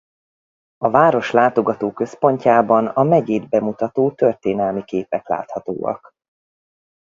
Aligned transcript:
A 0.77 0.89
város 0.89 1.31
látogatóközpontjában 1.31 2.87
a 2.87 3.03
megyét 3.03 3.49
bemutató 3.49 4.11
történelmi 4.11 4.83
képek 4.83 5.27
láthatóak. 5.27 6.11